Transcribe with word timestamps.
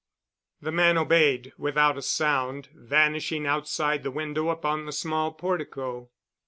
The 0.63 0.71
man 0.71 0.97
obeyed, 0.97 1.53
without 1.59 1.95
a 1.95 2.01
sound, 2.01 2.69
vanishing 2.73 3.45
outside 3.45 4.01
the 4.01 4.09
window 4.09 4.49
upon 4.49 4.87
the 4.87 4.91
small 4.93 5.31
portico. 5.31 6.09